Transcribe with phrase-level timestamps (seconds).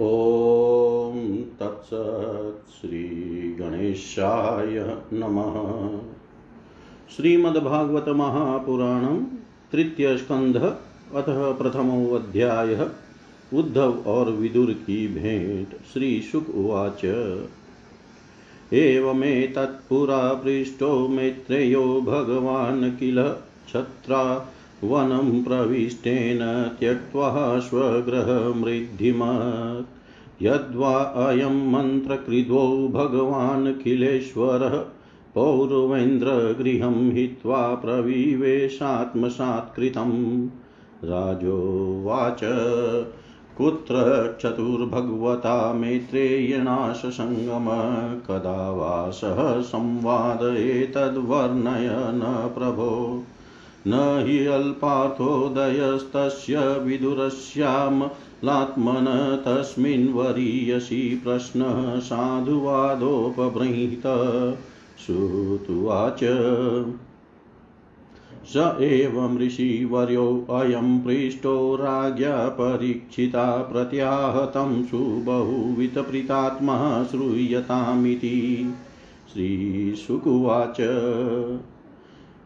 [0.00, 6.00] ॐ तत्सत् श्रीगणेशाय नमः।
[7.16, 9.24] श्रीमद्भागवत महापुराणं
[9.72, 10.16] तृतीय
[11.14, 12.90] अतः प्रथमो अध्याय
[13.54, 17.04] उद्धव और विदुर की भेंट, श्री शुक उवाच।
[18.74, 23.34] एवमेतत्पुरा पृष्टो मैत्रेयो भगवान् किल
[23.66, 24.52] क्षत्रा
[24.84, 29.96] वनं प्रविष्टेन त्यक्त्वा स्वगृहमृद्धिमत्
[30.42, 34.84] यद्वा अयं मन्त्रकृद्वो भगवानखिलेश्वरः
[35.34, 40.48] पौरवेन्द्रगृहं हित्वा प्रविवेशात्मसात्कृतं
[41.04, 42.40] राजोवाच,
[43.58, 43.94] कुत्र
[44.42, 47.66] चतुर्भगवता मैत्रेयणाशसङ्गम
[48.28, 53.22] कदा वा सह संवाद एतद्वर्णय न प्रभो।
[53.88, 64.02] न हि अल्पार्थोदयस्तस्य विदुरस्यामलात्मन तस्मिन् वरीयसि प्रश्नः साधुवादोपबृंहित।
[65.06, 66.20] श्रुतुवाच
[68.46, 78.74] स एवं ऋषिवर्योऽयं पृष्टो राज्ञा परीक्षिता प्रत्याहतं सुबहुवितप्रीतात्मा श्रूयतामिति।
[79.32, 80.76] श्रीशुकुवाच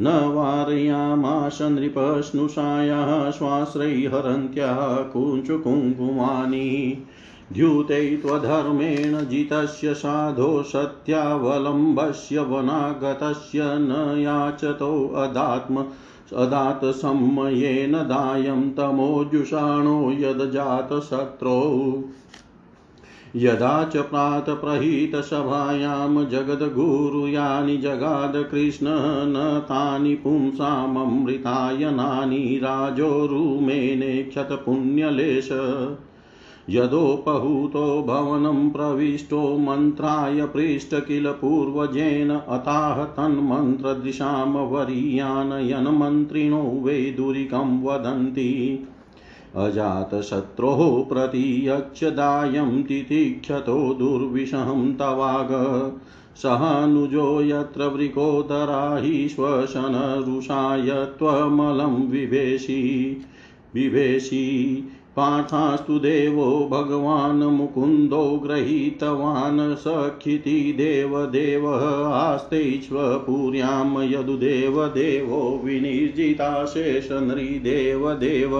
[0.00, 6.98] न वारयामाश नृपस्नुषायाः स्वाश्रयहरन्त्याः कुञ्चुकुङ्कुमानि।
[7.52, 15.84] द्यूते त्वधर्मेण जितस्य साधो सत्यावलम्बस्य वनागतस्य न याचतोऽदात्म
[16.36, 21.94] अदातसम्मयेन दायं तमोजुषाणो यद्जातशत्रौ।
[23.36, 28.86] यदा च प्रातप्रहीतसभायां जगद्गुरुयानि जगाद कृष्ण,
[29.24, 35.48] न तानि पुंसाममृतायनानि राजोरुमेनेक्षतपुण्यलेश
[36.70, 48.84] यदोपहूतो भवनं प्रविष्टो मन्त्राय पृष्ट किल पूर्वजेन अताह तन्मन्त्रदृशां वरीयान् यन्मन्त्रिणो वैदुरिकं वदन्ति।
[49.56, 55.50] अजातशत्रोः प्रतीयच्छदायं तितिक्षतो दुर्विषहं तवाग।
[56.36, 60.88] सहानुजो यत्र वृकोदरा हि श्वसनरुषाय
[61.18, 63.20] त्वमलं विवेशि
[63.74, 64.84] विवेशि
[65.16, 78.50] पार्थास्तु देवो भगवान् मुकुन्दो गृहीतवान् सखिति देवदेवः आस्तेष्वपुर्यां यदुदेवदेवो विनिर्जिताशेषनृदेवदेव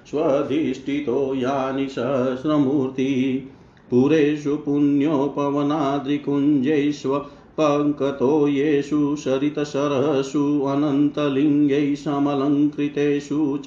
[0.07, 3.43] स्वधिष्ठितो यानि सहस्रमूर्ति।
[3.89, 7.25] पुरेषु पुण्योपवनाद्रिकुञ्जैष्व
[7.59, 13.57] पङ्कतो येषु सरितसरसु अनन्तलिङ्गै समलङ्कृतेषु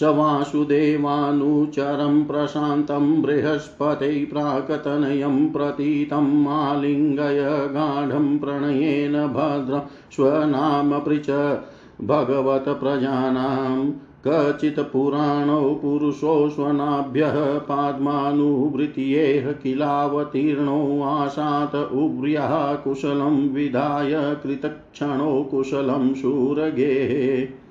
[0.00, 9.82] स वासुदेवानुचरं प्रशान्तं बृहस्पते प्राक्तनयं प्रतीतं मालिङ्गय गाढं प्रणयेन भद्र
[10.12, 11.58] स्वनाम पृच
[12.02, 13.90] भगवत्प्रजानां
[14.26, 27.65] कचित् पुराणौ पुरुषो स्वनाभ्यः पाद्मानुवृत्त्येह किलावतीर्णो आशात् उव्र्यः कुशलं विधाय कृतक्षणो कुशलं शूरगेः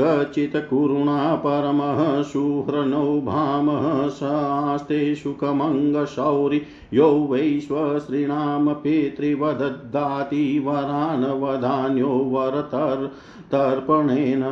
[0.00, 6.62] कचित् कुरुणा परमः सुहृणो भामः स आस्ते सुखमङ्गशौरि
[6.94, 14.42] यो वैश्वश्रीणां पितृवदद्दाति वरान् वधान्यो वरतर्पणेन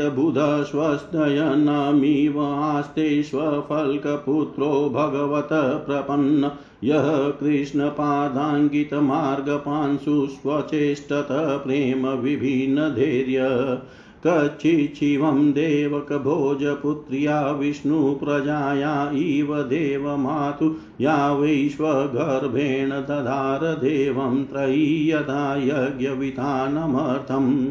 [0.00, 6.50] बुधस्वस्थयनमिव आस्ते स्वफल्कपुत्रो भगवत प्रपन्न।
[6.84, 13.78] यः कृष्णपादाङ्गितमार्गपांसु स्वचेष्टत प्रेम विभिन्नधैर्य
[14.26, 27.66] कच्चिच्छिवं देवकभोजपुत्र्या विष्णुप्रजाया इव देवमातु। या वैश्वगर्भेण दधार देवं त्रयी यदा यज्ञविधानमर्थम्।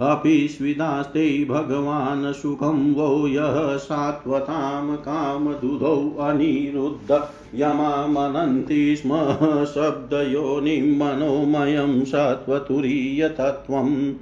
[0.00, 9.10] अपि स्विदास्ते भगवान् सुखं वो यः सात्वतां कामदुधौ अनिरुद्ध यमामनन्ति स्म
[9.64, 14.12] शब्दयोनिं मनोमयं सत्त्वतुरीयतत्त्वम्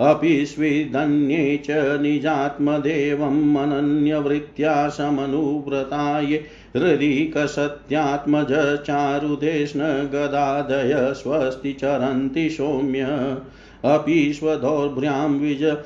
[0.00, 6.44] अपि स्विदन्ये च निजात्मदेवं मनन्यवृत्त्या समनुव्रताय
[6.76, 13.36] हृदिकसत्यात्मज चारुदेष्ण गदादय स्वस्ति चरन्ति सौम्य।
[13.84, 15.76] अपि स्वदौर्भ्र्यां विज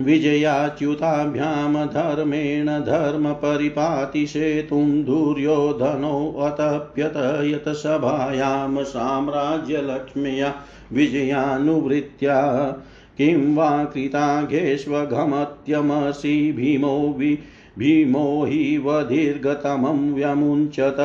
[0.00, 10.54] विजयाच्युताभ्यां धर्मेण धर्मपरिपातिसेतुं दुर्योधनोऽतप्यत यतसभायां साम्राज्यलक्ष्म्या
[10.92, 12.76] विजयानुवृत्त्या।
[13.18, 17.38] किं वा कृताघेष्वघमत्यमसि भीमो वि
[17.78, 20.96] भीमो हि वधीर्गतमं व्यमुञ्चत।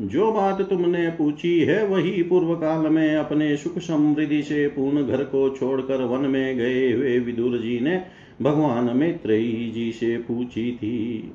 [0.00, 5.24] जो बात तुमने पूछी है वही पूर्व काल में अपने सुख समृद्धि से पूर्ण घर
[5.24, 8.02] को छोड़कर वन में गए हुए विदुर जी ने
[8.42, 11.32] भगवान मैत्रेयी जी से पूछी थी।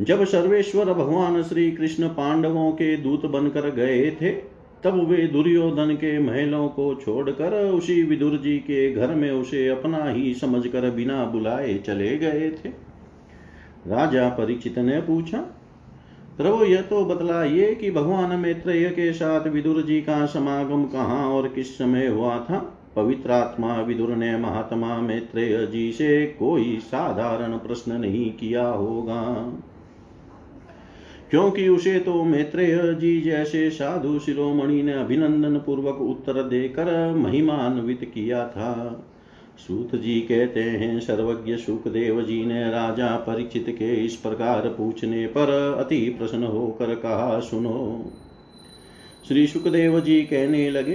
[0.00, 4.30] जब सर्वेश्वर भगवान श्री कृष्ण पांडवों के दूत बनकर गए थे,
[4.84, 10.08] तब वे दुर्योधन के महलों को छोड़कर उसी विदुर जी के घर में उसे अपना
[10.10, 12.68] ही समझकर बिना बुलाए चले गए थे।
[13.86, 15.56] राजा परीक्षित ने पूछा
[16.40, 21.48] प्रभु यह तो बतलाइए कि भगवान मैत्रेय के साथ विदुर जी का समागम कहाँ और
[21.48, 22.78] किस समय हुआ था?
[22.96, 29.52] पवित्र आत्मा विदुर ने महात्मा मैत्रेय जी से कोई साधारण प्रश्न नहीं किया होगा।
[31.30, 38.48] क्योंकि उसे तो मैत्रेय जी जैसे साधु शिरोमणि ने अभिनंदन पूर्वक उत्तर देकर महिमान्वित किया
[38.48, 39.04] था।
[39.60, 45.50] सूत जी कहते हैं, सर्वज्ञ सुखदेव जी ने राजा परीक्षित के इस प्रकार पूछने पर
[45.78, 48.04] अति प्रसन्न होकर कहा, सुनो।
[49.28, 50.94] श्री सुखदेव जी कहने लगे,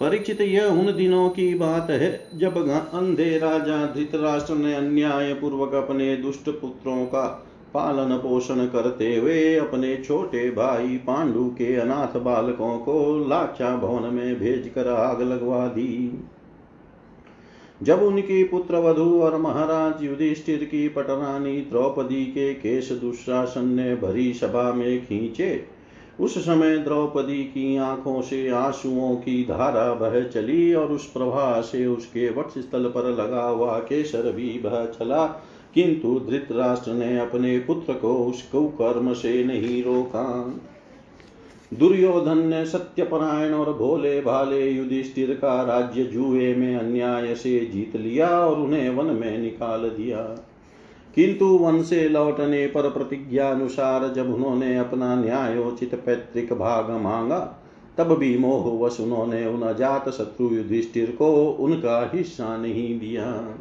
[0.00, 6.16] परीक्षित, यह उन दिनों की बात है जब अंधे राजा धृतराष्ट्र ने अन्याय पूर्वक अपने
[6.16, 7.26] दुष्ट पुत्रों का
[7.74, 12.94] पालन पोषण करते हुए अपने छोटे भाई पांडु के अनाथ बालकों को
[13.28, 16.20] लाक्षा भवन में भेजकर आग लगवा दी।
[17.82, 24.34] जब उनकी पुत्र वधु और महाराज युधिष्ठिर की पटरानी द्रौपदी के केश दुशासन ने भरी
[24.34, 25.64] सभा में खींचे।
[26.20, 31.86] उस समय द्रौपदी की आँखों से आंसुओं की धारा बह चली और उस प्रभा से
[31.86, 35.26] उसके वक्ष स्थल पर लगा हुआ केसर भी बह चला।
[35.74, 40.54] किंतु धृतराष्ट्र ने अपने पुत्र को उस कुकर्म से नहीं रोका।
[41.78, 48.28] दुर्योधन ने सत्यपरायण और भोले भाले युधिष्ठिर का राज्य जुए में अन्याय से जीत लिया
[48.28, 50.22] और उन्हें वन में निकाल दिया।
[51.14, 57.58] किंतु वन से लौटने पर प्रतिज्ञा अनुसार जब उन्होंने अपना न्यायोचित पैतृक भाग मांगा,
[57.98, 63.54] तब भी मोहवश उन्होंने उन अजात शत्रु युधिष्ठिर को उनका हिस्सा नहीं दिया।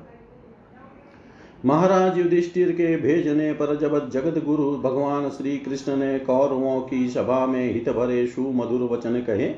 [1.66, 7.46] महाराज युधिष्ठिर के भेजने पर जब जगत गुरु भगवान श्री कृष्ण ने कौरवों की सभा
[7.46, 9.54] में हित भरे सुमधुर वचन कहे,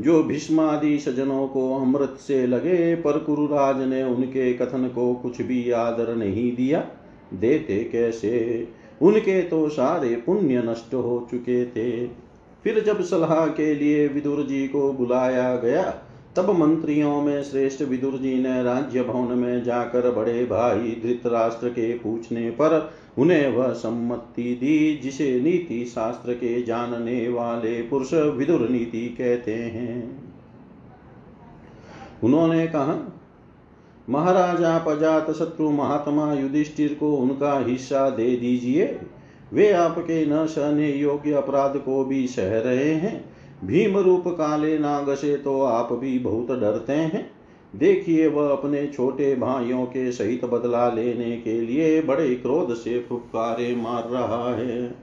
[0.00, 5.70] जो भीष्मादि सजनों को अमृत से लगे, पर कुरुराज ने उनके कथन को कुछ भी
[5.70, 6.86] आदर नहीं दिया।
[7.34, 8.68] देते कैसे?
[9.02, 12.06] उनके तो सारे पुण्य नष्ट हो चुके थे।
[12.64, 15.82] फिर जब सलाह के लिए विदुर जी को बुलाया गया
[16.36, 21.98] तब मंत्रियों में श्रेष्ठ विदुर जी ने राज्य भवन में जाकर बड़े भाई धृतराष्ट्र के
[21.98, 29.14] पूछने पर उन्हें वह सम्मति दी, जिसे नीति शास्त्र के जानने वाले पुरुष विदुर नीति
[29.18, 30.24] कहते हैं।
[32.24, 33.12] उन्होंने कहा,
[34.10, 39.00] महाराजा पजात शत्रु महात्मा युधिष्ठिर को उनका हिस्सा दे दीजिए।
[39.52, 43.33] वे आपके न सहने योग्य अपराध को भी सह रहे हैं।
[43.64, 47.30] भीम रूप काले नाग से तो आप भी बहुत डरते हैं।
[47.74, 53.74] देखिए वह अपने छोटे भाइयों के सहित बदला लेने के लिए बड़े क्रोध से फुफकारे
[53.76, 54.94] मार रहा है।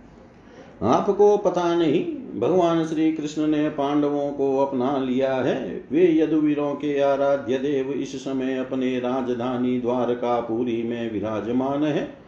[0.83, 2.03] आपको पता नहीं,
[2.39, 8.15] भगवान श्री कृष्ण ने पांडवों को अपना लिया है। वे यदुवीरों के आराध्य देव इस
[8.23, 12.20] समय अपने राजधानी द्वारकापुरी में विराजमान है।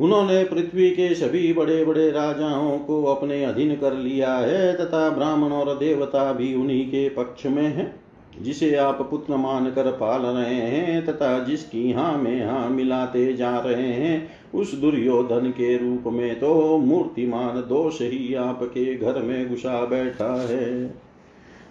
[0.00, 5.52] उन्होंने पृथ्वी के सभी बड़े बड़े राजाओं को अपने अधीन कर लिया है, तथा ब्राह्मण
[5.52, 7.94] और देवता भी उन्हीं के पक्ष में है,
[8.42, 13.58] जिसे आप पुत्र मान कर पाल रहे हैं, तथा जिसकी हाँ में हाँ मिलाते जा
[13.58, 19.84] रहे हैं, उस दुर्योधन के रूप में तो मूर्तिमान दोष ही आपके घर में घुसा
[19.84, 20.94] बैठा है।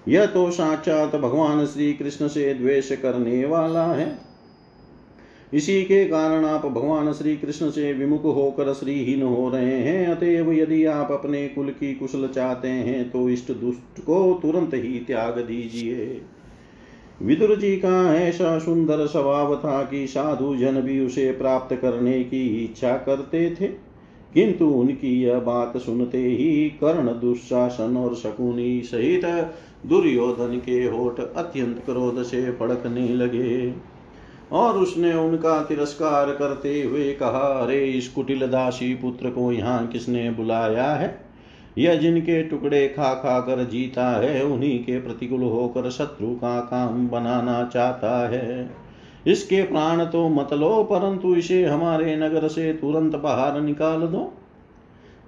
[0.08, 4.27] यह तो साक्षात भगवान श्री कृष्ण से द्वेष करने वाला है।
[5.54, 10.52] इसी के कारण आप भगवान श्री कृष्ण से विमुख होकर श्रीहीन हो रहे हैं, अतएव
[10.54, 15.40] यदि आप अपने कुल की कुशल चाहते हैं तो इष्ट दुष्ट को तुरंत ही त्याग
[15.40, 16.22] दीजिए।
[17.22, 22.46] विदुर जी का ऐसा सुंदर स्वभाव था कि साधु जन भी उसे प्राप्त करने की
[22.66, 23.68] इच्छा करते थे,
[24.34, 29.26] किंतु उनकी यह बात सुनते ही कर्ण दुशासन और शकुनी सहित
[29.86, 33.68] दुर्योधन के होठ अत्यंत क्रोध से फड़कने लगे।
[34.52, 40.30] और उसने उनका तिरस्कार करते हुए कहा, अरे, इस कुटिल दासी पुत्र को यहाँ किसने
[40.30, 41.28] बुलाया है?
[41.78, 47.08] यह जिनके टुकड़े खा खा कर जीता है, उन्हीं के प्रतिकूल होकर शत्रु का काम
[47.08, 48.76] बनाना चाहता है।
[49.28, 54.37] इसके प्राण तो मत लो, परंतु इसे हमारे नगर से तुरंत बाहर निकाल दो।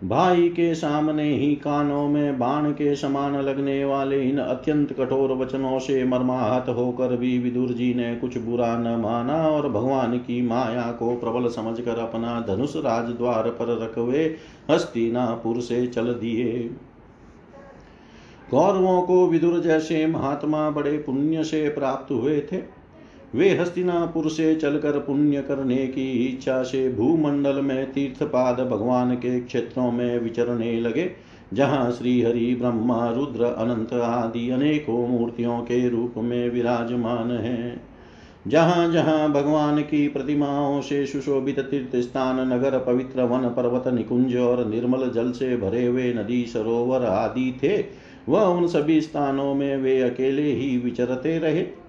[0.04, 5.80] भाई के सामने ही कानों में बाण के समान लगने वाले इन अत्यंत कठोर वचनों
[5.80, 10.92] से मर्माहत होकर भी विदुर जी ने कुछ बुरा न माना और भगवान की माया
[10.92, 14.36] को प्रबल समझकर अपना धनुष राजद्वार पर रखवे
[14.72, 16.72] हस्तिनापुर से चल दिए।
[18.52, 22.79] कौरवों को विदुर जैसे महात्मा बड़े पुण्य से प्राप्त हुए थे।
[23.36, 29.92] वे हस्तिनापुर से चलकर पुण्य करने की इच्छा से भूमंडल में तीर्थपाद भगवान के क्षेत्रों
[29.92, 31.12] में विचरने लगे,
[31.54, 37.82] जहाँ श्री हरि ब्रह्मा, रुद्र, अनंत आदि अनेकों मूर्तियों के रूप में विराजमान हैं।
[38.48, 44.68] जहाँ जहाँ भगवान की प्रतिमाओं से सुशोभित तीर्थ स्थान, नगर, पवित्र वन, पर्वत, निकुंज और
[44.68, 47.86] निर्मल जल से भरे हुए नदी, सरोवर आदि थे,
[48.30, 51.89] वह उन सभी स्थानों में वे अकेले ही विचरते रहे।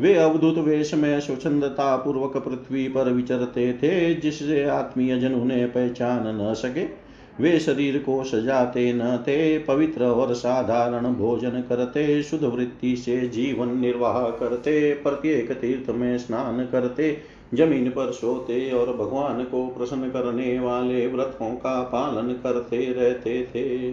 [0.00, 6.42] वे अवधुत वेश में स्वच्छंदता पूर्वक पृथ्वी पर विचरते थे, जिससे आत्मीय जन उन्हें पहचान
[6.42, 7.10] न सके।
[7.42, 13.78] वे शरीर को सजाते न थे, पवित्र और साधारण भोजन करते, शुद्ध वृत्ति से जीवन
[13.78, 17.18] निर्वाह करते, प्रत्येक तीर्थ में स्नान करते,
[17.54, 23.92] ज़मीन पर सोते और भगवान को प्रसन्न करने वाले व्रतों का पालन करते रहते थे।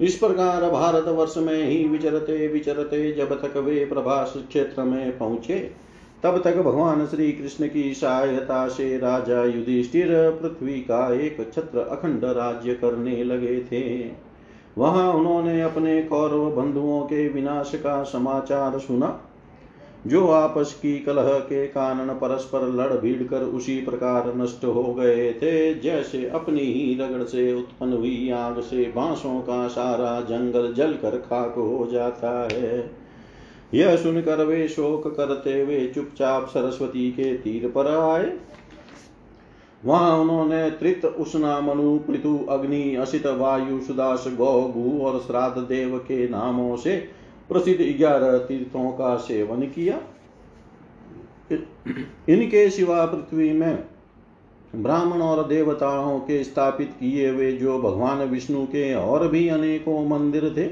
[0.00, 5.70] इस प्रकार भारत वर्ष में ही विचरते विचरते जब तक वे प्रभास क्षेत्र में पहुँचे,
[6.22, 10.08] तब तक भगवान श्री कृष्ण की सहायता से राजा युधिष्ठिर
[10.42, 14.10] पृथ्वी का एक छत्र अखंड राज्य करने लगे थे।
[14.78, 19.20] वहाँ उन्होंने अपने कौरव बंधुओं के विनाश का समाचार सुना।
[20.06, 25.32] जो आपस की कलह के कारण परस्पर लड़ भीड़ कर उसी प्रकार नष्ट हो गए
[25.32, 30.92] थे, जैसे अपनी ही रगड़ से उत्पन्न हुई आग से बांसों का सारा जंगल जल
[30.92, 32.90] कर खाक हो जाता है।
[33.74, 38.32] यह सुनकर वे शोक करते हुए चुपचाप सरस्वती के तीर पर आए।
[39.84, 45.98] वहाँ उन्होंने त्रित उष्णा मनु, पृथु अग्नि, असित वायु, सुदास गौ गु और श्राद्ध देव
[45.98, 50.00] के नामों से प्रसिद्ध ग्यारह तीर्थों का सेवन किया।
[52.28, 53.84] इनके सिवा पृथ्वी में
[54.74, 60.48] ब्राह्मण और देवताओं के स्थापित किए हुए जो भगवान विष्णु के और भी अनेकों मंदिर
[60.56, 60.68] थे,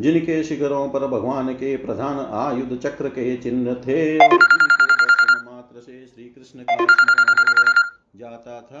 [0.00, 5.80] जिनके शिखरों पर भगवान के प्रधान आयुध चक्र के चिन्ह थे, और जिनके दर्शन मात्र
[5.80, 8.80] से श्री कृष्ण का स्मरण हो जाता था।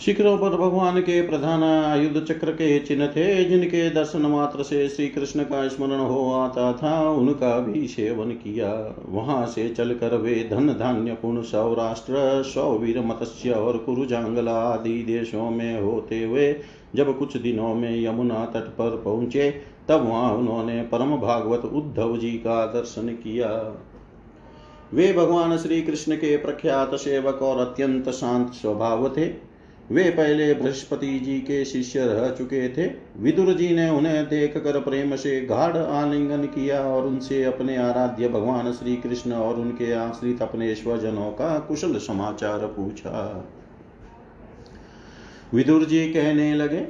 [0.00, 5.08] शिखरों पर भगवान के प्रधान आयुध चक्र के चिन्ह थे, जिनके दर्शन मात्र से श्री
[5.08, 10.68] कृष्ण का स्मरण हो आता था, उनका भी सेवन किया। वहाँ से चलकर वे धन
[10.68, 16.56] धान्य पूर्ण सौराष्ट्र, सौवीर मत्स्य और कुरुजांगला आदि देशों में होते हुए,
[16.94, 19.50] जब कुछ दिनों में यमुना तट पर पहुँचे,
[19.88, 23.76] तब वहाँ उन्होंने परम भागवत उद्धव जी का दर्शन किया।
[24.94, 29.49] वे भगवान श्री कृष्ण के प्रख्यात सेवक और अत्यंत शांत स्वभाव थे।
[29.90, 34.80] वे पहले बृहस्पति जी के शिष्य रह चुके थे। विदुर जी ने उन्हें देख कर
[34.80, 40.42] प्रेम से गाढ़ आलिंगन किया और उनसे अपने आराध्य भगवान श्री कृष्ण और उनके आश्रित
[40.42, 43.44] अपने स्वजनों का कुशल समाचार पूछा।
[45.54, 46.86] विदुर जी कहने लगे,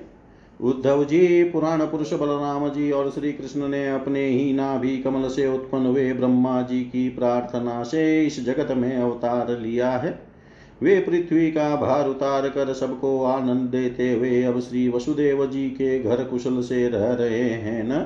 [0.60, 5.46] उद्धव जी, पुराण पुरुष बलराम जी और श्री कृष्ण ने अपने ही नाभि कमल से
[5.48, 10.29] उत्पन्न हुए ब्रह्मा जी की प्रार्थना से इस जगत में अवतार लिया है।
[10.82, 16.02] वे पृथ्वी का भार उतार कर सबको आनंद देते हुए अब श्री वसुदेव जी के
[16.02, 18.00] घर कुशल से रह रहे हैं न?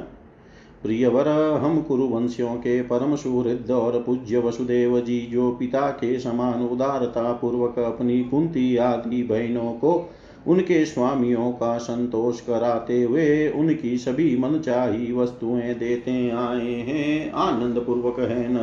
[0.82, 1.28] प्रियवर,
[1.62, 7.78] हम कुरुवंशियों के परम सुहृद और पूज्य वसुदेव जी, जो पिता के समान उदारता पूर्वक
[7.78, 10.10] अपनी कुंती आदि बहनों को
[10.46, 18.20] उनके स्वामियों का संतोष कराते हुए उनकी सभी मनचाही वस्तुएँ देते आए हैं आनंद पूर्वक
[18.20, 18.56] है न?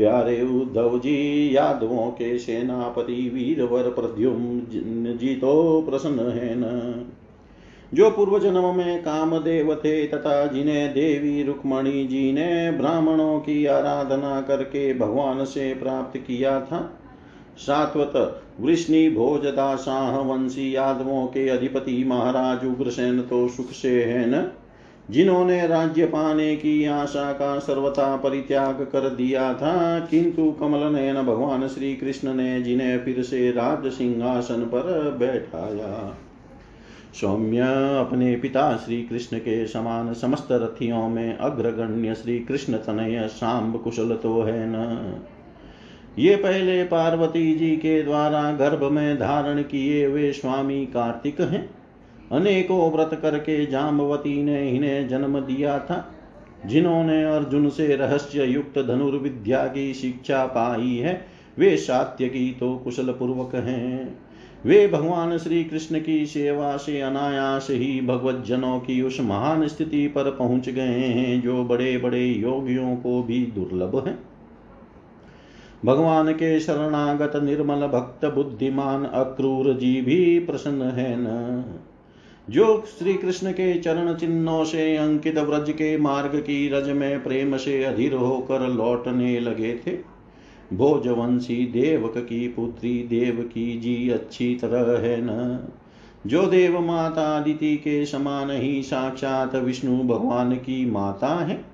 [0.00, 7.10] प्यारे उद्धव जी, यादवों के सेनापति वीरवर प्रद्युम्न जी तो प्रसन्न है न
[7.94, 14.40] जो पूर्व जन्म में कामदेव थे तथा जिन्हें देवी रुक्मणी जी ने ब्राह्मणों की आराधना
[14.40, 16.80] करके भगवान से प्राप्त किया था,
[17.58, 18.12] सात्वत
[18.60, 24.50] वृष्णि भोजदासाह वंशी यादवों के अधिपति महाराज उग्रसेन तो सुख से है न?
[25.10, 31.66] जिन्होंने राज्य पाने की आशा का सर्वथा परित्याग कर दिया था, किंतु कमल नयन भगवान
[31.68, 36.16] श्री कृष्ण ने जिन्हें फिर से राज सिंहासन पर बैठाया।
[37.14, 37.60] सौम्य
[38.00, 44.14] अपने पिता श्री कृष्ण के समान समस्त रथियों में अग्रगण्य श्री कृष्ण तनय सांब कुशल
[44.14, 45.22] तो है न।
[46.18, 51.68] ये पहले पार्वती जी के द्वारा गर्भ में धारण किए वे स्वामी कार्तिक हैं।
[52.32, 56.14] अनेकों व्रत करके जाम्बवती ने इन्हें जन्म दिया था।
[56.66, 61.26] जिन्होंने अर्जुन से रहस्य युक्त धनुर्विद्या की शिक्षा पाई है,
[61.58, 64.18] वे सात्य की तो कुशल पूर्वक हैं।
[64.64, 70.08] वे भगवान श्री कृष्ण की सेवा से अनायास ही भगवत जनों की उस महान स्थिति
[70.08, 74.18] पर पहुँच गए हैं, जो बड़े बड़े योगियों को भी दुर्लभ है।
[75.84, 81.64] भगवान के शरणागत निर्मल भक्त बुद्धिमान अक्रूर जी भी प्रसन्न है न।
[82.50, 87.56] जो श्री कृष्ण के चरण चिन्हों से, अंकित व्रज के मार्ग की रज में प्रेम
[87.56, 89.92] से अधीर होकर लौटने लगे थे।
[90.76, 95.58] भोजवंशी देवक की पुत्री, देव की जी अच्छी तरह है न।
[96.26, 101.69] जो देव माता दिति के समान ही साक्षात विष्णु भगवान की माता है।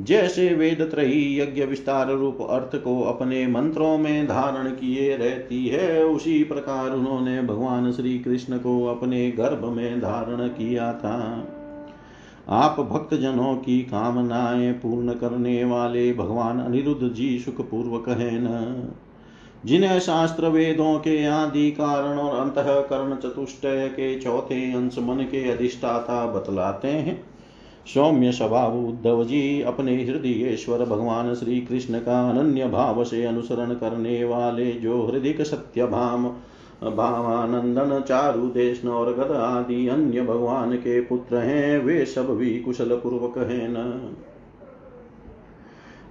[0.00, 6.04] जैसे वेद त्रही यज्ञ विस्तार रूप अर्थ को अपने मंत्रों में धारण किए रहती है,
[6.04, 11.48] उसी प्रकार उन्होंने भगवान श्री कृष्ण को अपने गर्भ में धारण किया था।
[12.48, 18.88] आप भक्त जनों की कामनाएँ पूर्ण करने वाले भगवान अनिरुद्ध जी सुख पूर्वक है न।
[19.64, 26.26] जिन्हें शास्त्र वेदों के आदि कारण और अंतकरण चतुष्टय के चौथे अंश मन के अधिष्ठाता
[26.26, 27.31] बतलाते हैं
[27.86, 34.24] सौम्य स्वभाव उद्धव जी अपने हृदयेश्वर भगवान श्री कृष्ण का अनन्य भाव से अनुसरण करने
[34.24, 36.28] वाले जो हृदय सत्य भाम,
[36.90, 42.96] भावानंदन, चारु देश और गद आदि अन्य भगवान के पुत्र हैं, वे सब भी कुशल
[42.96, 44.16] पूर्वक हैं न।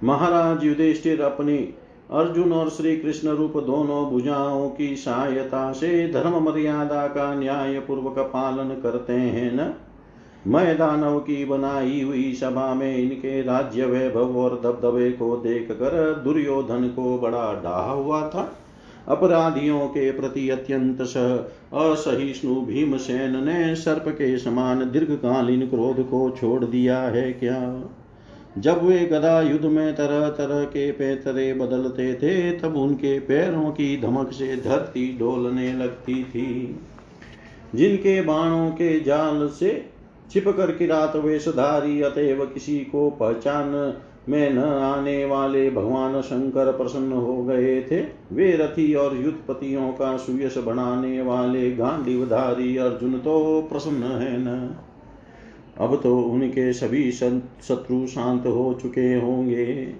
[0.04, 1.58] महाराज युधिष्ठिर अपनी
[2.10, 8.18] अर्जुन और श्री कृष्ण रूप दोनों भुजाओं की सहायता से धर्म मर्यादा का न्याय पूर्वक
[8.18, 9.74] पालन करते हैं न।
[10.46, 16.20] मैं दानव की बनाई हुई सभा में इनके राज्य वैभव और दबदबे को देख कर
[16.24, 18.58] दुर्योधन को बड़ा डाह हुआ था।
[19.08, 21.36] अपराधियों के प्रति अत्यंत सह
[21.78, 27.84] असहिष्णु भीमसेन ने सर्प के समान दीर्घकालीन क्रोध को छोड़ दिया है क्या?
[28.58, 34.00] जब वे गदा युद्ध में तरह तरह के पैतरे बदलते थे, तब उनके पैरों की
[34.00, 36.80] धमक से धरती डोलने लगती थी।
[37.74, 39.91] जिनके बाणों के जाल से
[40.32, 43.94] छिप कर किरात वेशधारी अतएव किसी को पहचान
[44.28, 48.00] में न आने वाले भगवान शंकर प्रसन्न हो गए थे।
[48.32, 54.76] वे रथी और युद्धपतियों का सुयश बनाने वाले गांडीवधारी अर्जुन तो प्रसन्न है न।
[55.80, 59.94] अब तो उनके सभी शत्रु शांत हो चुके होंगे।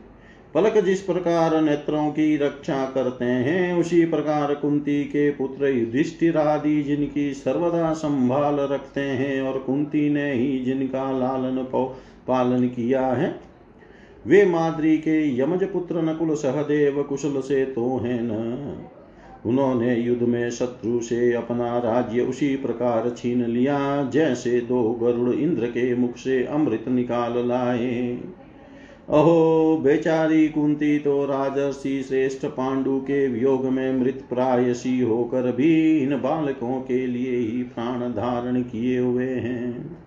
[0.54, 6.82] पलक जिस प्रकार नेत्रों की रक्षा करते हैं, उसी प्रकार कुंती के पुत्र युधिष्ठिर आदि
[6.82, 11.62] जिनकी सर्वदा संभाल रखते हैं और कुंती ने ही जिनका लालन
[12.28, 13.34] पालन किया है,
[14.26, 18.86] वे माद्री के यमज पुत्र नकुल सहदेव कुशल से तो है न।
[19.46, 25.66] उन्होंने युद्ध में शत्रु से अपना राज्य उसी प्रकार छीन लिया, जैसे दो गरुड़ इंद्र
[25.66, 28.18] के मुख से अमृत निकाल लाए।
[29.08, 36.10] अहो, बेचारी कुंती तो राजर्षि श्रेष्ठ पांडु के वियोग में मृत प्रायसी होकर भी इन
[36.10, 39.98] बालकों के लिए ही प्राण धारण किए हुए हैं।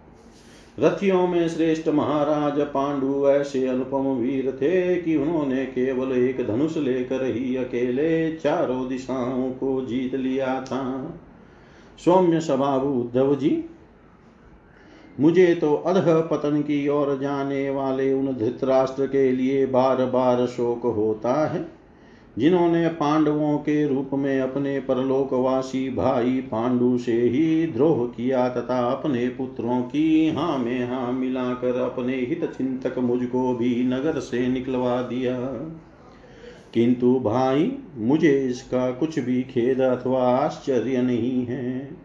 [0.79, 7.25] रथियों में श्रेष्ठ महाराज पांडु ऐसे अनुपम वीर थे कि उन्होंने केवल एक धनुष लेकर
[7.25, 11.13] ही अकेले चारों दिशाओं को जीत लिया था।
[12.05, 13.65] सौम्य स्वभाव उद्धव जी
[15.19, 20.85] मुझे तो अध पतन की ओर जाने वाले उन धृतराष्ट्र के लिए बार बार शोक
[20.85, 21.65] होता है,
[22.37, 29.27] जिन्होंने पांडवों के रूप में अपने परलोकवासी भाई पांडु से ही द्रोह किया तथा अपने
[29.27, 35.39] पुत्रों की हाँ में हाँ मिलाकर अपने हित चिंतक मुझको भी नगर से निकलवा दिया।
[36.73, 42.04] किंतु भाई, मुझे इसका कुछ भी खेद अथवा आश्चर्य नहीं है।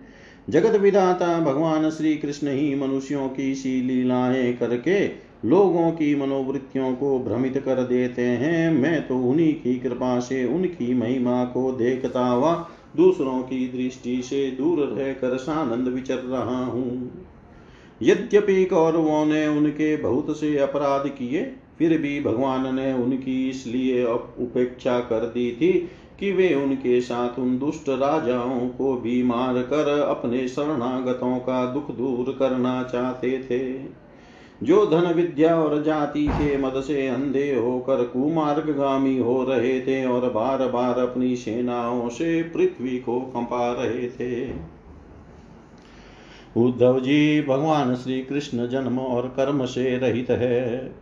[0.51, 5.07] जगत विधाता भगवान श्री कृष्ण ही मनुष्यों की सी लीलाएँ करके
[5.49, 10.95] लोगों की मनोवृत्तियों को भ्रमित कर देते हैं। मैं तो उन्हीं की कृपा से उनकी
[10.95, 12.55] महिमा को देखता हुआ
[12.97, 17.25] दूसरों की दृष्टि से दूर रहकर सानंद विचर रहा हूँ।
[18.03, 21.43] यद्यपि कौरवों ने उनके बहुत से अपराध किए,
[21.79, 25.73] फिर भी भगवान ने उनकी इसलिए उपेक्षा कर दी थी
[26.21, 31.91] कि वे उनके साथ उन दुष्ट राजाओं को भी मार कर अपने शरणागतों का दुख
[31.91, 34.01] दूर करना चाहते थे।
[34.63, 40.31] जो धन विद्या और जाति के मद से अंधे होकर कुमार्गामी हो रहे थे और
[40.31, 44.51] बार बार अपनी सेनाओं से पृथ्वी को कंपा रहे थे।
[46.57, 50.93] उद्धव जी, भगवान श्री कृष्ण जन्म और कर्म से रहित है।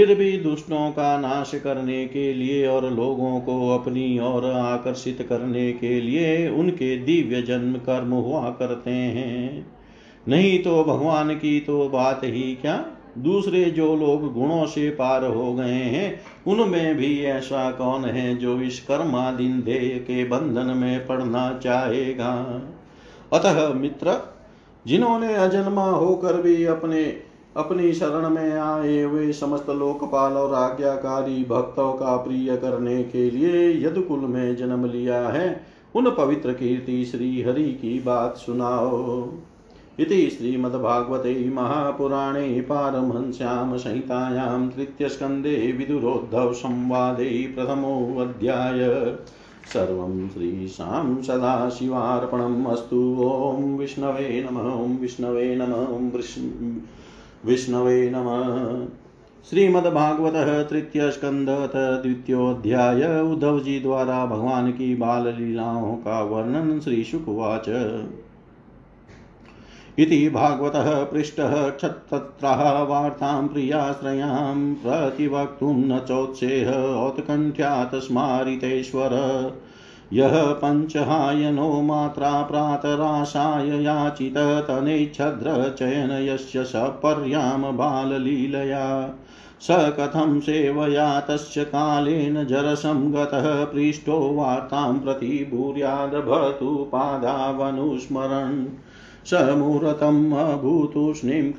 [0.00, 5.72] फिर भी दुष्टों का नाश करने के लिए और लोगों को अपनी ओर आकर्षित करने
[5.72, 9.66] के लिए उनके दिव्य जन्म कर्म हुआ करते हैं।
[10.28, 12.86] नहीं तो भगवान की तो बात ही क्या?
[13.18, 18.60] दूसरे जो लोग गुणों से पार हो गए हैं, उनमें भी ऐसा कौन है जो
[18.60, 22.62] इस कर्मादिन देह के बंधन में पड़ना चाहेगा?
[23.32, 24.34] अतः मित्र,
[24.86, 31.92] जिन्होंने अजन्मा होकर भी अपने अपनी शरण में आए हुए समस्त लोकपाल और आज्ञाकारी भक्तों
[31.92, 37.64] का प्रिय करने के लिए यदुकुल में जन्म लिया है। उन पवित्र कीर्ति श्री हरि
[37.64, 39.28] की बात सुनाओ।
[40.00, 48.78] इति श्रीमद्भागवते महापुराणे पारमहंस्यां संहितायां तृतीयस्कन्धे विदुरोद्धवसंवादे प्रथमोऽध्याय।
[49.72, 56.10] सर्वं श्रीशां सदाशिवार्पणम् अस्तु। ॐ विष्णवे नमः। ॐ विष्णवे नमः। ॐ
[57.46, 58.86] विष्णवे नमः।
[59.50, 67.68] श्रीमद्भागवत तृतीय स्कंद द्वितीयोध्याय उद्धव जी द्वारा भगवान की बाल लीलाओं का वर्णन श्री शुकवाच
[69.98, 79.10] इति भागवतः पृष्टः क्षत्तत्रः वार्तां प्रियाश्रयां प्रतिवक्तुं न चोत्सेह औत्कण्ठ्यात् स्मारितेश्वर
[80.12, 89.14] यः पञ्चहायनो मात्रा प्रातराशाय याचित तनेच्छद्रचयन यस्य सपर्यां बाललीलया।
[89.60, 98.66] स कथं सेवया तस्य कालेन जरसं गतः पृष्ठो वार्तां प्रति भूर्यादभतु पादावनुस्मरन्।
[99.26, 101.52] समूर्तम् अभूतूष्णीं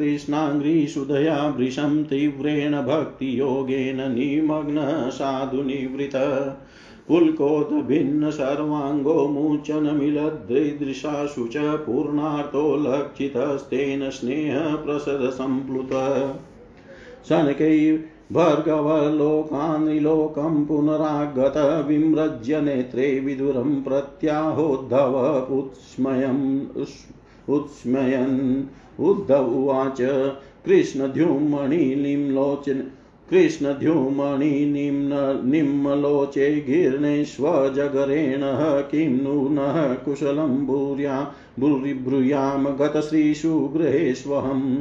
[1.52, 6.16] वृषं तीव्रेण भक्तियोगेन निमग्न साधुनिवृत
[7.12, 15.90] पुल्कोद्भिन्न सर्वाङ्गो मुचनमिलदृदृशाशु च पूर्णार्थो लक्षितस्तेन स्नेहप्रसदसम्प्लुत
[17.30, 18.00] शनकै
[18.32, 26.62] भर्गवलोकानिलोकं पुनरागत विम्रज्य नेत्रे विदुरं प्रत्याहोद्धव उत्स्मयम्
[27.50, 28.64] उत्स्मयन्।
[29.04, 30.02] उद्धव उवाच
[33.32, 38.42] कृष्णद्युमणिलिम्लोचन कृष्णद्युमणिनिम्लोचे गिर्णेष्वजगरेण
[38.92, 44.78] किं नु नः कुशलं भूर्या भूरिब्रूयां गतश्रीषु गृहेष्वहम्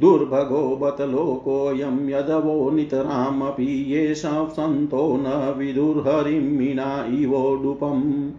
[0.00, 8.30] दुर्भगो बत लोकोऽयं यदवो नितरामपि येषां सन्तो न विदुर्हरिं मीना इवोडुपम्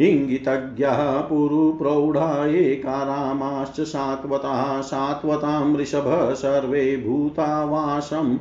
[0.00, 8.36] इङ्गितज्ञः पुरुप्रौढा एकारामाश्च सात्वताः सात्वतां वृषभ सर्वे भूतावासं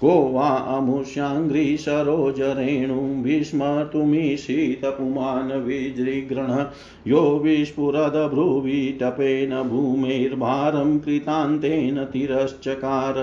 [0.00, 6.64] को वा अमुष्याङ्घ्रिसरोजरेणु विस्मर्तुमीशितपुमान् विजृगृह्ण
[7.06, 13.14] यो विस्फुरदभ्रुविटपेन भूमेर्भारं कृतान्तेन तिरश्चकार।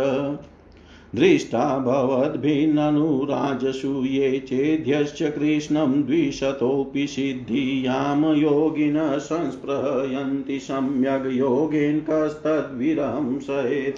[1.15, 13.95] दृष्टा भवद्भिन्ननुराजसूये चेद्यश्च कृष्णं द्विशतोऽपि सिद्धियाँ योगिनः संस्पृहयन्ति सम्यग् योगेन कस्तद्विरहं सहेत।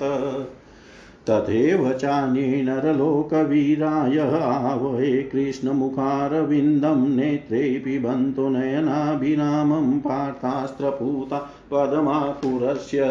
[1.29, 13.03] तथैव चान्ये नरलोकवीराय आवहे कृष्णमुखारविन्दं नेत्रे पिबन्तो नयनाभिरामं पार्थास्त्रपूता पदमाकुरस्य।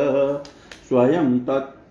[0.89, 1.82] स्वयं तत्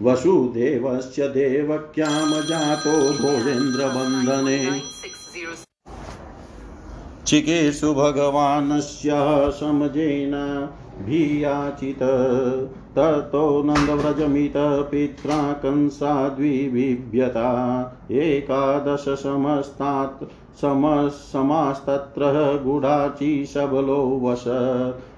[0.01, 4.81] वसुदेवस्य देवक्यां जातो भोजेन्द्रबन्धने
[7.27, 9.11] चिकेषु भगवानस्य
[9.59, 10.31] समजेन
[11.05, 11.99] भियाचित,
[12.95, 17.49] ततो नन्दव्रजमित पित्रा कंसाद्विबिभ्यता।
[18.11, 20.23] एकादशसमस्तात्
[21.31, 24.43] समस्तत्र गुडाची सबलो वस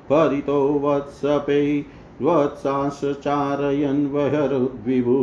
[0.09, 1.85] परितो वत्सपै
[2.19, 5.17] त्वत्साश्चारयन् वहरुद्विभु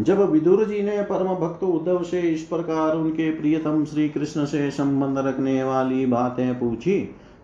[0.00, 4.70] जब विदुर जी ने परम भक्त उद्धव से इस प्रकार उनके प्रियतम श्री कृष्ण से
[4.70, 7.00] संबंध रखने वाली बातें पूछी,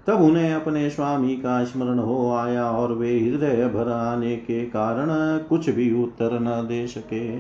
[0.07, 5.09] तब उन्हें अपने स्वामी का स्मरण हो आया और वे हृदय भर आने के कारण
[5.49, 7.39] कुछ भी उत्तर न दे सके।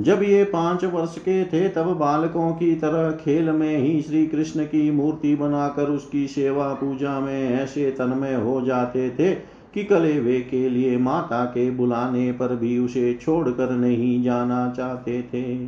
[0.00, 4.64] जब ये पाँच वर्ष के थे, तब बालकों की तरह खेल में ही श्री कृष्ण
[4.64, 10.68] की मूर्ति बनाकर उसकी सेवा पूजा में ऐसे तन्मय हो जाते थे कि कलेवे के
[10.68, 15.66] लिए माता के बुलाने पर भी उसे छोड़कर नहीं जाना चाहते थे।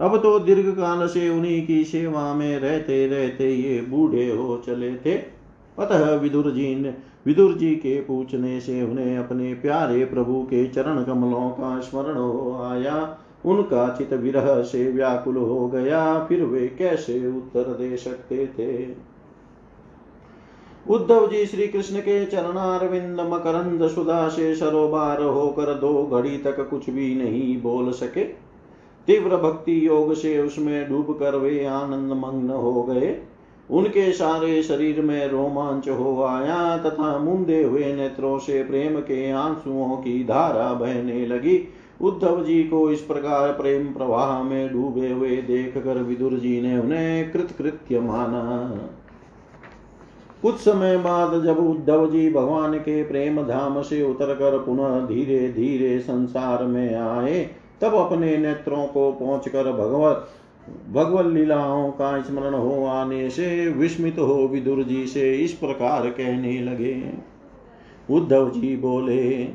[0.00, 4.96] अब तो दीर्घ काल से उन्हीं की सेवा में रहते रहते ये बूढ़े हो चले
[4.96, 5.14] थे।
[5.78, 6.94] अतः विदुर जी ने,
[7.26, 12.62] विदुर जी के पूछने से उन्हें अपने प्यारे प्रभु के चरण कमलों का स्मरण हो
[12.62, 19.07] आया। उनका चित विरह से व्याकुल हो गया। फिर वे कैसे उत्तर दे सकते थे?
[20.88, 26.90] उद्धव जी श्री कृष्ण के चरणारविंद मकरंद सुधा से सरोबार होकर दो घड़ी तक कुछ
[26.90, 28.24] भी नहीं बोल सके।
[29.08, 33.16] तीव्र भक्ति योग से उसमें डूब कर वे आनंद मग्न हो गए।
[33.70, 39.96] उनके सारे शरीर में रोमांच हो आया तथा मुंदे हुए नेत्रों से प्रेम के आंसुओं
[39.96, 41.68] की धारा बहने लगी।
[42.00, 46.78] उद्धव जी को इस प्रकार प्रेम प्रवाह में डूबे हुए देख कर विदुर जी ने
[46.78, 48.90] उन्हें कृतकृत्य माना।
[50.42, 55.48] कुछ समय बाद जब उद्धव जी भगवान के प्रेम धाम से उतर कर पुनः धीरे
[55.52, 57.42] धीरे संसार में आए,
[57.80, 60.28] तब अपने नेत्रों को पहुंचकर भगवत
[60.92, 66.60] भगवत लीलाओं का स्मरण हो आने से विस्मित हो विदुर जी से इस प्रकार कहने
[66.60, 66.94] लगे।
[68.10, 69.48] उद्धव जी बोले,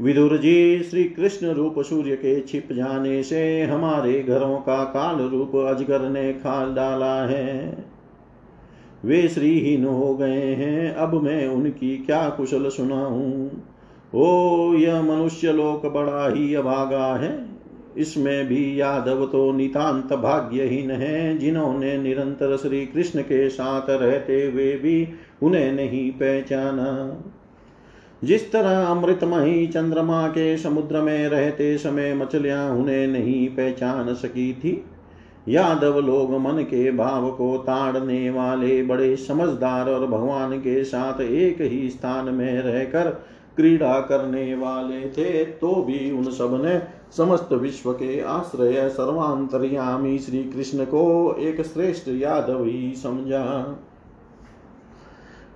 [0.00, 5.56] विदुर जी श्री कृष्ण रूप सूर्य के छिप जाने से हमारे घरों का काल रूप
[5.56, 7.91] अजगर ने खाल डाला है।
[9.04, 13.48] वे श्रीहीन हो गए हैं। अब मैं उनकी क्या कुशल सुनाऊं?
[14.14, 17.46] ओ, यह मनुष्य लोक बड़ा ही अभागा है।
[17.98, 24.72] इसमें भी यादव तो नितांत भाग्यहीन है, जिन्होंने निरंतर श्री कृष्ण के साथ रहते हुए
[24.72, 25.08] भी
[25.42, 27.16] उन्हें नहीं पहचाना।
[28.24, 34.84] जिस तरह अमृतमयी चंद्रमा के समुद्र में रहते समय मछलियाँ उन्हें नहीं पहचान सकी थी
[35.48, 41.60] यादव लोग मन के भाव को ताड़ने वाले बड़े समझदार और भगवान के साथ एक
[41.60, 43.10] ही स्थान में रहकर
[43.56, 46.82] क्रीड़ा करने वाले थे तो भी उन सबने
[47.16, 53.76] समस्त विश्व के आश्रय सर्वांतरयामी श्री कृष्ण को एक श्रेष्ठ यादव ही समझा।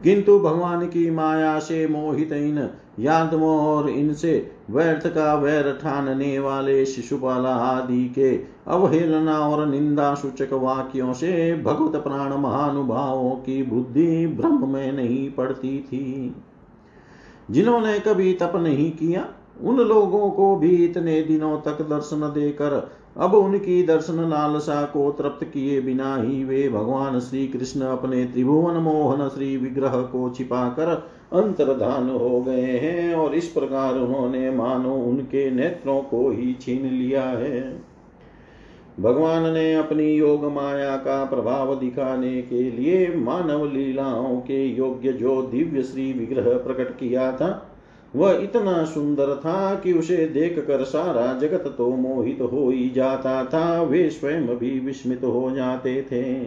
[0.03, 2.71] किंतु भगवान की माया से मोहित इन
[3.01, 10.53] यादवों और इनसे व्यर्थ का वैर ठानने वाले शिशुपाला आदि के अवहेलना और निंदा सूचक
[10.53, 16.37] वाक्यों से भगवत प्राण महानुभावों की बुद्धि ब्रह्म में नहीं पड़ती थी।
[17.51, 19.29] जिन्होंने कभी तप नहीं किया,
[19.63, 22.91] उन लोगों को भी इतने दिनों तक दर्शन देकर
[23.21, 28.75] अब उनकी दर्शन लालसा को तृप्त किए बिना ही वे भगवान श्री कृष्ण अपने त्रिभुवन
[28.75, 30.89] मोहन श्री विग्रह को छिपाकर
[31.33, 37.23] अंतर्धान हो गए हैं और इस प्रकार उन्होंने मानो उनके नेत्रों को ही छीन लिया
[37.23, 37.83] है।
[39.01, 45.43] भगवान ने अपनी योग माया का प्रभाव दिखाने के लिए मानव लीलाओं के योग्य जो
[45.43, 47.66] दिव्य श्री विग्रह प्रकट किया था
[48.17, 53.45] वह इतना सुंदर था कि उसे देख कर सारा जगत तो मोहित हो ही जाता
[53.45, 56.45] था। वे स्वयं भी विस्मित हो जाते थे।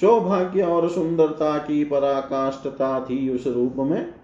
[0.00, 4.14] सौभाग्य और सुंदरता की पराकाष्ठता थी उस रूप में।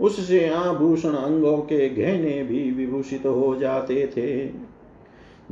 [0.00, 4.46] उससे आभूषण अंगों के गहने भी विभूषित हो जाते थे।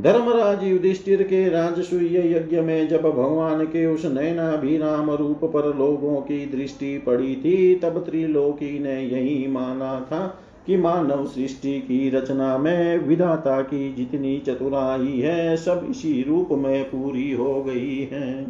[0.00, 6.46] धर्मराज युधिष्ठिर के राजसूय यज्ञ में जब भगवान के उस नैनाभिराम रूप पर लोगों की
[6.46, 12.98] दृष्टि पड़ी थी, तब त्रिलोकी ने यही माना था कि मानव सृष्टि की रचना में
[12.98, 18.46] विधाता की जितनी चतुराई है, सब इसी रूप में पूरी हो गई है।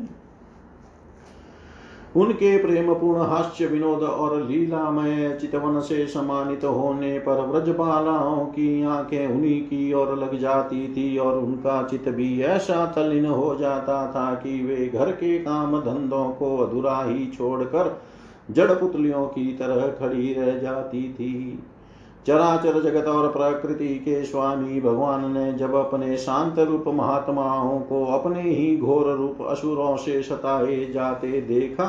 [2.16, 9.26] उनके प्रेम पूर्ण हास्य विनोद और लीलामय चितवन से सम्मानित होने पर व्रजपालाओं की आँखें
[9.26, 14.34] उन्हीं की ओर लग जाती थी और उनका चित भी ऐसा तल्लीन हो जाता था
[14.34, 18.02] कि वे घर के काम धंधों को अधूरा ही छोड़कर
[18.50, 21.58] जड़ पुतलियों की तरह खड़ी रह जाती थी।
[22.26, 28.42] चराचर जगत और प्रकृति के स्वामी भगवान ने जब अपने शांत रूप महात्माओं को अपने
[28.42, 31.88] ही घोर रूप असुरों से सताए जाते देखा,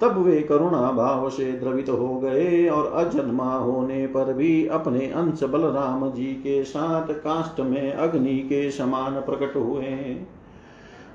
[0.00, 5.42] तब वे करुणा भाव से द्रवित हो गए और अजन्मा होने पर भी अपने अंश
[5.42, 10.16] बलराम जी के साथ काष्ट में अग्नि के समान प्रकट हुए।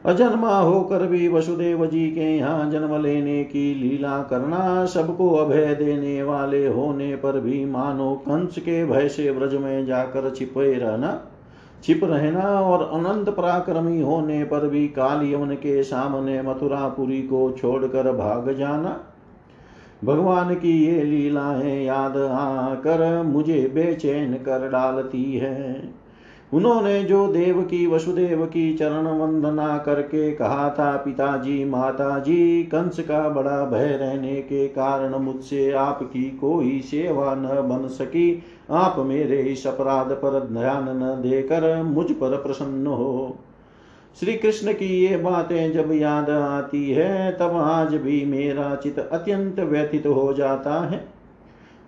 [0.05, 6.21] अजन्मा होकर भी वसुदेव जी के यहाँ जन्म लेने की लीला करना सबको अभय देने
[6.23, 11.19] वाले होने पर भी मानो कंस के भय से व्रज में जाकर छिपे रहना,
[11.83, 18.11] छिप रहना और अनंत पराक्रमी होने पर भी काल यवन के सामने मथुरापुरी को छोड़कर
[18.11, 18.97] भाग जाना।
[20.03, 25.93] भगवान की ये लीलाएँ याद आकर मुझे बेचैन कर डालती है।
[26.55, 33.29] उन्होंने जो देव की, वसुदेव की चरण वंदना करके कहा था पिताजी, माताजी, कंस का
[33.29, 39.67] बड़ा भय रहने के कारण मुझसे आपकी कोई सेवा न बन सकी। आप मेरे इस
[39.67, 43.37] अपराध पर ध्यान न देकर मुझ पर प्रसन्न हो।
[44.19, 49.59] श्री कृष्ण की ये बातें जब याद आती है, तब आज भी मेरा चित अत्यंत
[49.59, 51.14] व्यथित हो जाता है।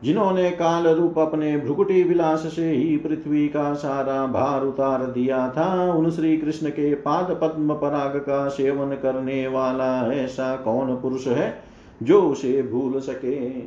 [0.04, 5.94] जिन्होंने काल रूप अपने भ्रुकुटी विलास से ही पृथ्वी का सारा भार उतार दिया था,
[5.94, 11.64] उन श्री कृष्ण के पाद पद्म पराग का सेवन करने वाला ऐसा कौन पुरुष है
[12.04, 13.62] जो उसे भूल सके?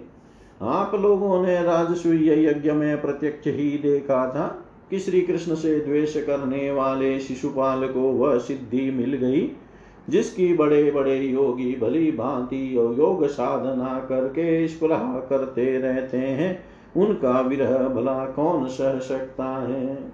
[0.62, 6.16] आप लोगों ने राजसूय यज्ञ में प्रत्यक्ष ही देखा था कि श्री कृष्ण से द्वेष
[6.16, 9.50] करने वाले शिशुपाल को वह सिद्धि मिल गई।
[10.10, 14.98] जिसकी बड़े बड़े योगी भली भांति योग साधना करके स्पृह
[15.30, 16.64] करते रहते हैं,
[16.96, 20.12] उनका विरह भला कौन सह सकता है?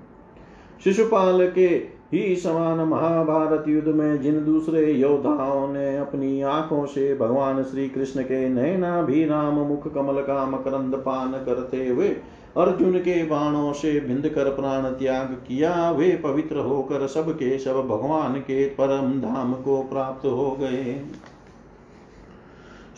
[0.84, 7.62] शिशुपाल के ही समान महाभारत युद्ध में जिन दूसरे योद्धाओं ने अपनी आँखों से भगवान
[7.62, 12.16] श्री कृष्ण के नैना भी राम मुख कमल का मकरंद पान करते हुए
[12.56, 17.72] अर्जुन के बाणों से भिंद कर प्राण त्याग किया, वे पवित्र होकर सब के सब
[17.72, 21.04] भगवान के परम धाम को प्राप्त हो गए।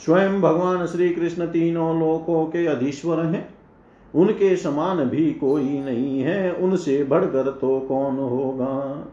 [0.05, 3.55] स्वयं भगवान श्री कृष्ण तीनों लोकों के अधीश्वर हैं।
[4.15, 9.05] उनके समान भी कोई नहीं है, उनसे बढ़कर तो कौन होगा?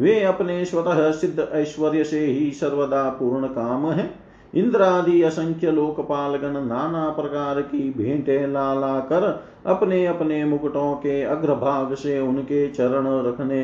[0.00, 4.21] वे अपने स्वतः सिद्ध ऐश्वर्य से ही सर्वदा पूर्ण काम है।
[4.54, 11.22] इंद्र आदि असंख्य लोकपालगण नाना प्रकार की भेंटे ला ला कर अपने अपने मुकुटों के
[11.22, 13.62] अग्रभाग से उनके चरण रखने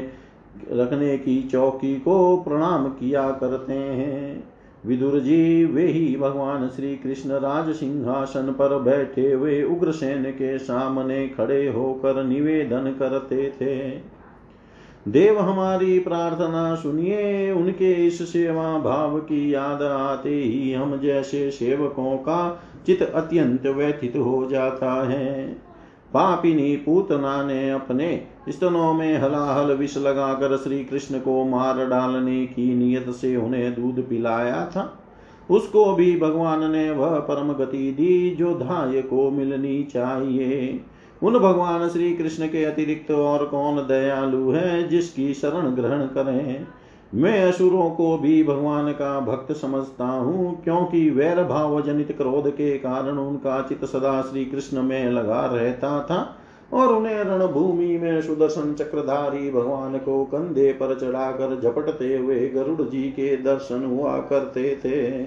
[0.73, 4.45] रखने की चौकी को प्रणाम किया करते हैं।
[4.87, 11.29] विदुर जी, वे ही भगवान श्री कृष्ण राज सिंहासन पर बैठे हुए उग्रसेन के सामने
[11.29, 13.79] खड़े होकर निवेदन करते थे।
[15.09, 22.17] देव हमारी प्रार्थना सुनिए, उनके इस सेवा भाव की याद आते ही हम जैसे सेवकों
[22.17, 25.49] का चित अत्यंत व्यथित हो जाता है।
[26.15, 32.75] पापिनी पूतना ने अपने स्तनों में हलाहल विष लगाकर श्री कृष्ण को मार डालने की
[32.75, 35.05] नियत से उन्हें दूध पिलाया था।
[35.51, 40.81] उसको भी भगवान ने वह परम गति दी जो धाय को मिलनी चाहिए।
[41.23, 46.67] उन भगवान श्री कृष्ण के अतिरिक्त और कौन दयालु है जिसकी शरण ग्रहण करें?
[47.15, 52.77] मैं असुरों को भी भगवान का भक्त समझता हूँ, क्योंकि वैर भाव जनित क्रोध के
[52.79, 56.37] कारण उनका चित सदा श्री कृष्ण में लगा रहता था
[56.73, 63.03] और उन्हें रणभूमि में सुदर्शन चक्रधारी भगवान को कंधे पर चढ़ाकर झपटते हुए गरुड़ जी
[63.11, 65.23] के दर्शन हुआ करते थे।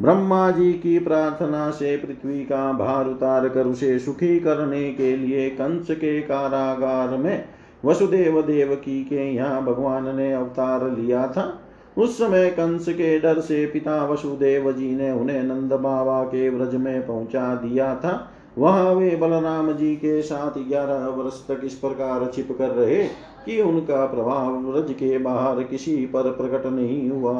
[0.00, 5.48] ब्रह्मा जी की प्रार्थना से पृथ्वी का भार उतार कर उसे सुखी करने के लिए
[5.50, 7.44] कंस के कारागार में
[7.84, 11.60] वसुदेव देवकी के यहाँ भगवान ने अवतार लिया था।
[11.98, 16.74] उस समय कंस के डर से पिता वसुदेव जी ने उन्हें नंद बाबा के व्रज
[16.74, 22.30] में पहुँचा दिया था। वहाँ वे बलराम जी के साथ ग्यारह वर्ष तक इस प्रकार
[22.34, 23.02] छिप कर रहे
[23.44, 27.34] कि उनका प्रभाव व्रज के बाहर किसी पर प्रकट नहीं हुआ।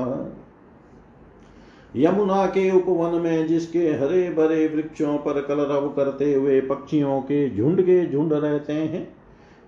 [1.97, 7.83] यमुना के उपवन में जिसके हरे भरे वृक्षों पर कलरव करते हुए पक्षियों के झुंड
[7.83, 9.09] के झुंड रहते हैं,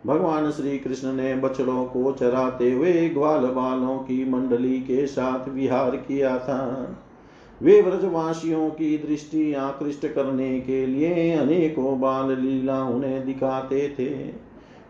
[0.06, 5.96] भगवान श्री कृष्ण ने बछड़ों को चराते हुए ग्वाल बालों की मंडली के साथ विहार
[5.96, 6.96] किया था।
[7.60, 14.39] वे व्रजवासियों की दृष्टि आकृष्ट करने के लिए अनेकों बाल लीला उन्हें दिखाते थे।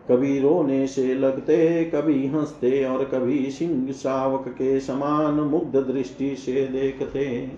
[0.09, 6.67] कभी रोने से लगते, कभी हँसते और कभी सिंह शावक के समान मुग्ध दृष्टि से
[6.67, 7.51] देखते।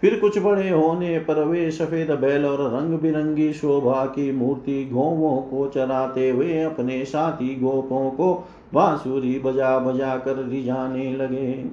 [0.00, 5.42] फिर कुछ बड़े होने पर वे सफ़ेद बैल और रंग बिरंगी शोभा की मूर्ति गोवों
[5.42, 11.64] को चराते हुए अपने साथी गोपों को बांसुरी बजा बजा कर रिझाने लगे।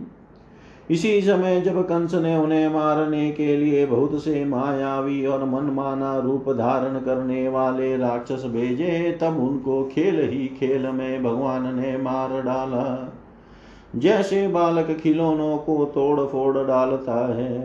[0.92, 6.50] इसी समय जब कंस ने उन्हें मारने के लिए बहुत से मायावी और मनमाना रूप
[6.50, 13.14] धारण करने वाले राक्षस भेजे, तब उनको खेल ही खेल में भगवान ने मार डाला।
[13.96, 17.60] जैसे बालक खिलौनों को तोड़ फोड़ डालता है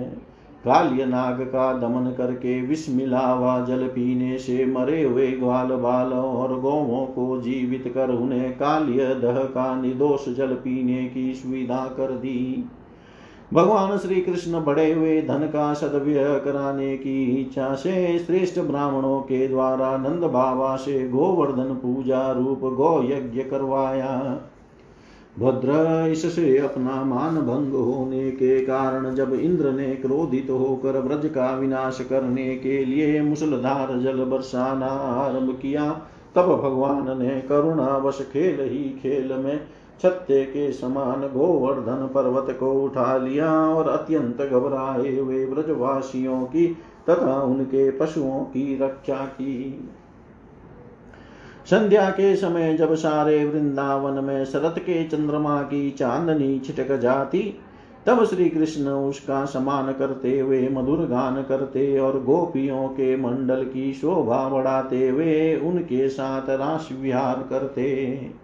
[0.65, 6.13] काल्य नाग का दमन करके विष मिला हुआ जल पीने से मरे हुए ग्वाल बाल
[6.13, 12.11] और गौवों को जीवित कर उन्हें काल्य दह का निर्दोष जल पीने की सुविधा कर
[12.11, 12.69] दी।
[13.55, 19.49] भगवान श्री कृष्ण बड़े हुए धन का सदव्यय कराने की इच्छा से श्रेष्ठ ब्राह्मणों के
[19.49, 24.41] द्वारा नंद बाबा से गोवर्धन पूजा रूप गो यज्ञ करवाया।
[25.39, 31.51] भद्र इससे अपना मान भंग होने के कारण जब इंद्र ने क्रोधित होकर व्रज का
[31.57, 35.91] विनाश करने के लिए मुसलधार जल बरसाना आरंभ किया,
[36.35, 39.61] तब भगवान ने करुणावश खेल ही खेल में
[40.03, 46.77] छत्ते के समान गोवर्धन पर्वत को उठा लिया और अत्यंत घबराए हुए ब्रजवासियों की
[47.11, 49.89] तथा उनके पशुओं की रक्षा की।
[51.71, 57.61] संध्या के समय जब सारे वृंदावन में शरत के चंद्रमा की चांदनी छिटक जाती,
[58.07, 63.93] तब श्री कृष्ण उसका समान करते हुए, मधुर गान करते और गोपियों के मंडल की
[63.93, 68.40] शोभा बढ़ाते हुए उनके साथ रास विहार करते।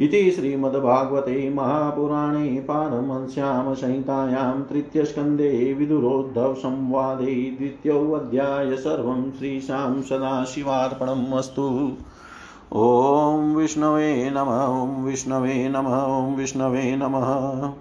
[0.00, 11.92] इति श्रीमद्भागवते महापुराणे पारमंस्यां संहितायां तृतीयस्कन्धे विदुरोद्धवसंवादे द्वितीयोऽध्याय सर्वं श्रीशां सदाशिवार्पणम् अस्तु।
[12.74, 17.72] ॐ विष्णवे नमः, ॐ विष्णवे नमः, ॐ विष्णवे नमः।